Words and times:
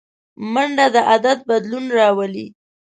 منډه 0.53 0.85
د 0.93 0.95
عادت 1.09 1.39
بدلون 1.49 1.85
راولي 1.97 2.47